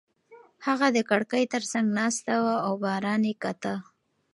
[0.65, 3.75] هغه د کړکۍ تر څنګ ناسته وه او باران یې کاته.